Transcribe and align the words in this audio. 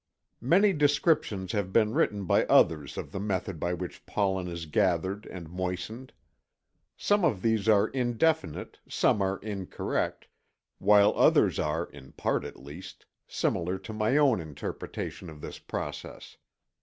Many 0.41 0.73
descriptions 0.73 1.51
have 1.51 1.71
been 1.71 1.93
written 1.93 2.25
by 2.25 2.45
others 2.47 2.97
of 2.97 3.11
the 3.11 3.19
method 3.19 3.59
by 3.59 3.75
which 3.75 4.03
pollen 4.07 4.47
is 4.47 4.65
gathered 4.65 5.27
and 5.27 5.47
moistened. 5.47 6.11
Some 6.97 7.23
of 7.23 7.43
these 7.43 7.69
are 7.69 7.87
indefinite, 7.87 8.79
some 8.89 9.21
are 9.21 9.37
incorrect, 9.43 10.27
while 10.79 11.13
others 11.15 11.59
are, 11.59 11.85
in 11.85 12.13
part, 12.13 12.45
at 12.45 12.59
least, 12.63 13.05
similar 13.27 13.77
to 13.77 13.93
my 13.93 14.17
own 14.17 14.39
interpretation 14.41 15.29
of 15.29 15.39
this 15.39 15.59
process. 15.59 16.35